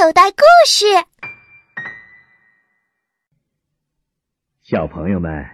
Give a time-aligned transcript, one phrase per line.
[0.00, 0.86] 口袋故事。
[4.62, 5.44] 小朋友们，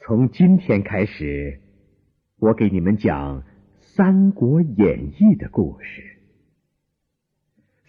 [0.00, 1.60] 从今天开始，
[2.38, 3.42] 我给你们讲
[3.78, 6.02] 《三国演义》的故事。《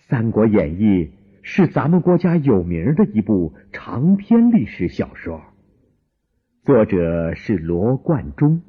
[0.07, 0.83] 三国演义》
[1.41, 5.41] 是咱们国家有名的一部长篇历史小说，
[6.61, 8.61] 作者是罗贯中。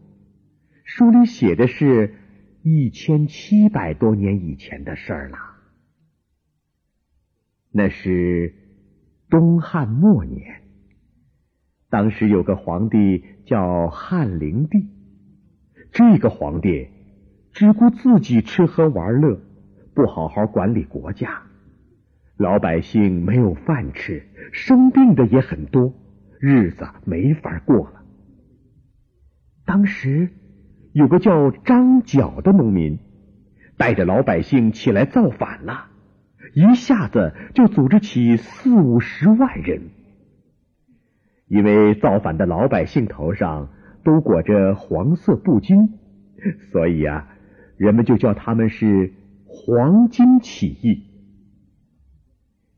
[0.85, 2.15] 书里写的是
[2.63, 5.37] 一千七百多年以前的事儿了。
[7.77, 8.55] 那是
[9.29, 10.63] 东汉末年，
[11.91, 14.89] 当时有个皇帝叫汉灵帝。
[15.93, 16.89] 这个皇帝
[17.53, 19.43] 只顾自己吃喝玩乐，
[19.95, 21.43] 不好好管理国家，
[22.39, 25.93] 老百姓没有饭吃，生病的也很多，
[26.41, 28.03] 日子没法过了。
[29.67, 30.31] 当时。
[30.95, 32.99] 有个叫张角的农民，
[33.77, 35.91] 带着老百姓起来造反了，
[36.57, 39.91] 一下子就组织起四五十万人。
[41.49, 43.69] 因为造反的老百姓头上
[44.03, 45.91] 都裹着黄色布巾，
[46.73, 47.29] 所以啊，
[47.77, 49.13] 人们就叫他们是
[49.45, 51.05] 黄巾起义。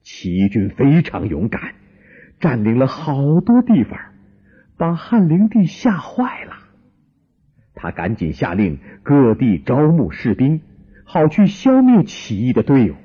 [0.03, 1.77] 起义军非常勇敢，
[2.41, 3.97] 占领了好多地方，
[4.77, 6.53] 把汉灵帝吓坏了。
[7.77, 10.63] 他赶紧下令各地招募士兵，
[11.05, 12.97] 好去消灭起义的队伍。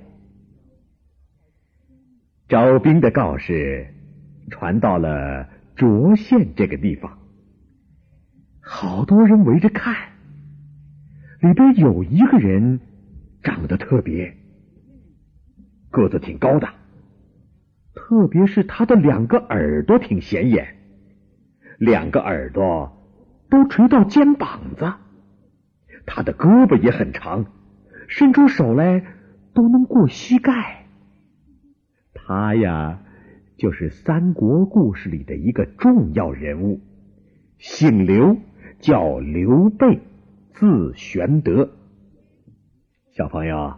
[2.53, 3.87] 招兵的告示
[4.51, 7.17] 传到了涿县这个地方，
[8.61, 9.95] 好多人围着看。
[11.41, 12.79] 里边有一个人
[13.41, 14.37] 长得特别，
[15.89, 16.67] 个子挺高的，
[17.95, 20.75] 特别是他的两个耳朵挺显眼，
[21.79, 22.99] 两个耳朵。
[23.49, 24.93] 都垂到肩膀子，
[26.05, 27.47] 他的胳膊也很长，
[28.07, 29.03] 伸出手来
[29.55, 30.82] 都能过膝盖。
[32.25, 33.01] 他呀，
[33.57, 36.79] 就是三国故事里的一个重要人物，
[37.57, 38.37] 姓刘，
[38.79, 39.99] 叫刘备，
[40.51, 41.69] 字玄德。
[43.11, 43.75] 小朋友，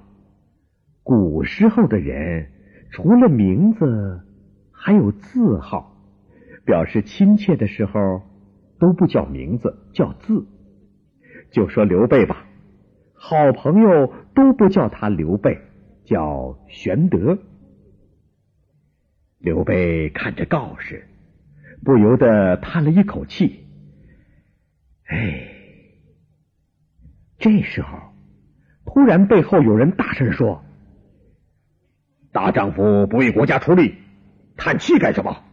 [1.04, 2.50] 古时候的人
[2.92, 4.22] 除了名字，
[4.72, 5.98] 还有字号，
[6.66, 8.22] 表示亲切的时候。
[8.78, 10.46] 都不叫名字，叫字。
[11.50, 12.46] 就说刘备吧，
[13.14, 15.60] 好朋友都不叫他刘备，
[16.04, 17.40] 叫玄德。
[19.46, 21.08] 刘备看着告示，
[21.84, 23.64] 不由得叹了一口气。
[25.06, 25.48] 哎，
[27.38, 28.00] 这时候
[28.86, 30.66] 突然背后有人大声说
[32.34, 34.00] ：“大丈夫不为国家出力，
[34.58, 35.44] 叹气干什么？”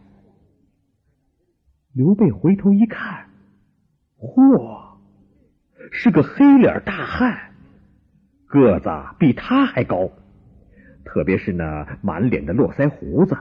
[1.93, 3.29] 刘备回头一看，
[4.17, 4.97] 嚯，
[5.91, 7.53] 是个黑脸大汉，
[8.47, 8.89] 个子
[9.19, 10.09] 比他还高，
[11.05, 13.37] 特别是那满脸的络腮胡子，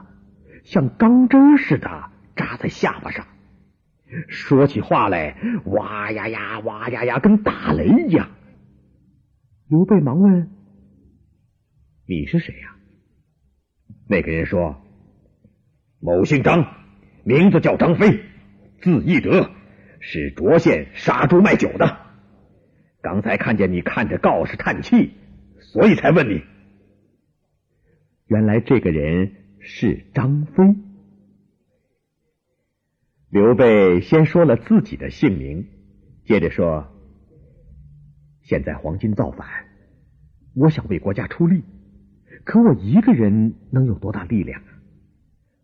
[0.64, 3.26] 像钢针似的扎在下巴上，
[4.28, 8.30] 说起话来哇呀呀哇呀呀，跟打雷一样。
[9.68, 10.50] 刘备忙问
[12.06, 12.76] ：“你是谁呀？”
[14.08, 14.82] 那个人说
[16.00, 16.66] ：“某姓张，
[17.24, 18.24] 名字叫张飞。”
[18.82, 19.50] 字翼德，
[20.00, 21.98] 是涿县杀猪卖酒的。
[23.00, 25.12] 刚才看见你看着告示叹气，
[25.60, 26.42] 所以才问你。
[28.26, 29.32] 原来这个人
[29.64, 30.76] 是张飞。
[33.30, 35.68] 刘备先说了自己的姓名，
[36.26, 36.88] 接着说
[38.42, 39.48] ：“现在黄巾造反，
[40.54, 41.62] 我想为国家出力，
[42.44, 44.60] 可我一个人能有多大力量？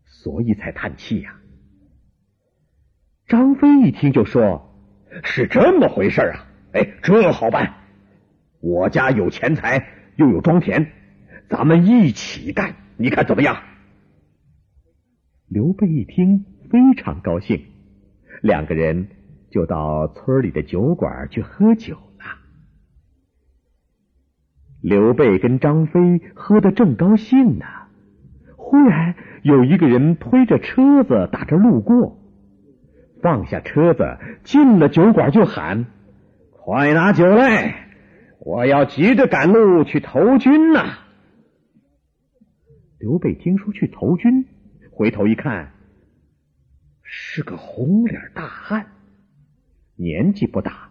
[0.05, 1.35] 所以才叹气呀。”
[3.27, 4.73] 张飞一听就说
[5.23, 6.47] ：“是这么回事啊！
[6.71, 7.75] 哎，这好办，
[8.61, 10.89] 我家有钱财，又有庄田，
[11.49, 13.61] 咱们一起干，你看怎么样？”
[15.49, 17.59] 刘备一听非常高兴，
[18.43, 19.07] 两个人
[19.49, 22.37] 就到村里的酒馆去喝酒了。
[24.79, 27.65] 刘备跟张飞喝的正高兴呢，
[28.57, 32.19] 忽然有一个人推着车子打着路过。
[33.23, 35.87] 放下车子，进了酒馆就喊
[36.53, 37.87] ：“快拿酒来！
[38.39, 40.99] 我要急着赶路去投军呐！”
[42.99, 44.45] 刘备听说去投军，
[44.99, 45.71] 回头一看，
[47.03, 48.87] 是个红脸大汉，
[49.95, 50.89] 年纪不大，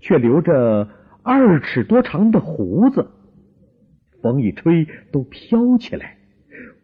[0.00, 0.88] 却留着
[1.22, 3.10] 二尺多长的胡子，
[4.22, 6.16] 风一吹都飘起来，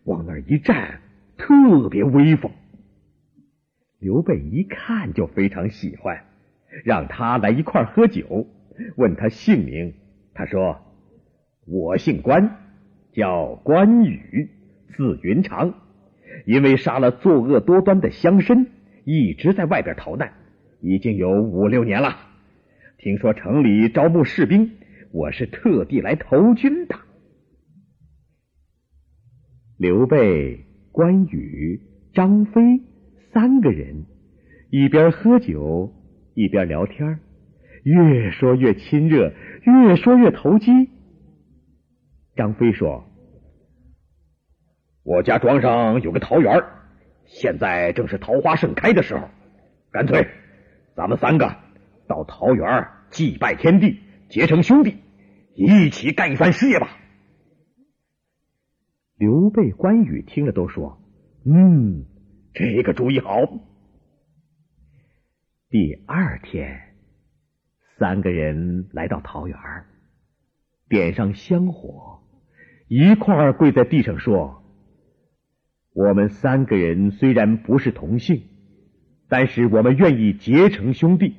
[0.04, 1.00] 往那一站，
[1.38, 2.52] 特别威风。
[3.98, 6.26] 刘备一看就非常喜欢，
[6.84, 8.46] 让他来一块喝酒，
[8.96, 9.94] 问他姓名。
[10.34, 10.78] 他说
[11.64, 12.58] ：“我姓关，
[13.14, 14.50] 叫关羽，
[14.94, 15.72] 字云长，
[16.44, 18.66] 因为杀了作恶多端的乡绅，
[19.04, 20.32] 一直在外边逃难，
[20.80, 22.16] 已经有五六年了。
[22.98, 24.72] 听说城里招募士兵，
[25.12, 26.96] 我是特地来投军的。
[29.78, 31.80] 刘备、关羽、
[32.14, 32.80] 张飞
[33.32, 34.06] 三个人
[34.70, 35.92] 一边喝酒
[36.34, 37.20] 一边聊天，
[37.84, 39.32] 越说越亲热，
[39.64, 40.70] 越说越投机。
[42.34, 43.04] 张飞说
[45.06, 46.64] ：“我家庄上有个桃园，
[47.26, 49.28] 现在正是桃花盛开的时候，
[49.92, 50.26] 干脆
[50.96, 51.54] 咱们三个
[52.08, 54.96] 到桃园祭拜天地，结成兄弟，
[55.54, 56.98] 一起干一番事业吧。”
[59.16, 61.00] 刘备、关羽听了都说
[61.46, 62.04] ：“嗯，
[62.52, 63.38] 这个主意好。”
[65.70, 66.80] 第二天，
[67.96, 69.56] 三个人来到桃园，
[70.88, 72.24] 点上香火，
[72.88, 74.64] 一块跪在地上说
[75.96, 78.42] ：“我们三个人虽然不是同姓，
[79.30, 81.36] 但是我们愿意结成兄弟，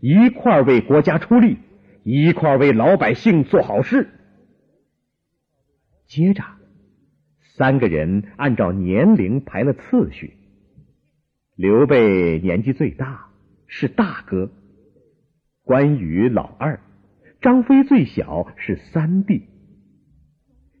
[0.00, 1.58] 一块儿为国家出力，
[2.02, 4.08] 一块儿为老百姓做好事。”
[6.08, 6.42] 接着。
[7.56, 10.32] 三个人按照年龄排了次序，
[11.56, 13.26] 刘备年纪最大，
[13.66, 14.48] 是大哥；
[15.62, 16.80] 关羽老二，
[17.42, 19.42] 张飞最小，是三弟。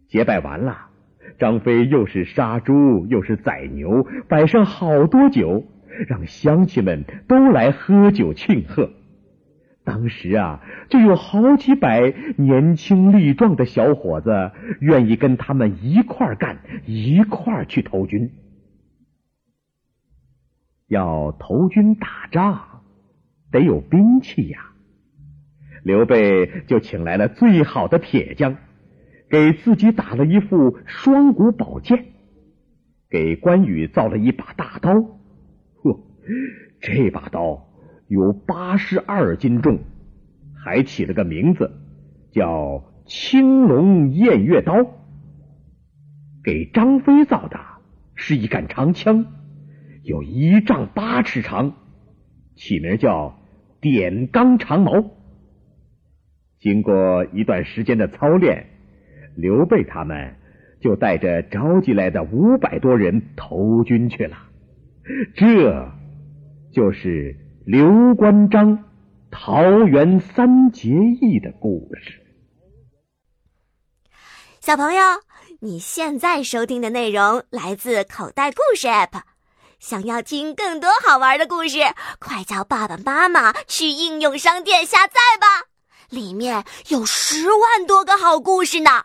[0.08, 0.89] 结拜完了，
[1.38, 5.64] 张飞又是杀猪又是宰牛，摆上好多酒，
[6.08, 8.90] 让乡亲们都来喝酒庆贺。
[9.82, 18.30] 当时啊，就有好几百年轻力壮的小伙子愿意跟他们一块干，一块去投军。
[20.86, 22.82] 要投军打仗，
[23.50, 24.66] 得有兵器呀。
[25.82, 28.58] 刘备就请来了最好的铁匠，
[29.30, 32.06] 给自己打了一副双股宝剑，
[33.08, 34.92] 给关羽造了一把大刀。
[34.92, 36.00] 呵，
[36.80, 37.68] 这把刀。
[38.08, 39.78] 有八十二斤重，
[40.56, 41.70] 还起了个名字，
[42.32, 44.74] 叫青龙偃月刀。
[46.42, 47.60] 给张飞造的
[48.16, 49.26] 是一杆长枪，
[50.02, 51.76] 有一丈八尺长，
[52.56, 53.38] 起名叫
[53.80, 54.90] 点钢长矛。
[56.58, 58.66] 经过一段时间的操练，
[59.36, 60.36] 刘备他们
[60.80, 64.36] 就带着召集来的五百多人投军去了。
[65.34, 65.90] 这
[66.72, 67.36] 就是。
[67.66, 68.84] 刘关张
[69.30, 72.18] 桃园三结义的故事。
[74.60, 75.02] 小朋友，
[75.60, 79.20] 你现在收听的内容来自口袋故事 App。
[79.78, 81.78] 想要听更多好玩的故事，
[82.18, 85.68] 快叫爸爸妈妈去应用商店下载吧，
[86.08, 89.04] 里面有十万多个好故事呢。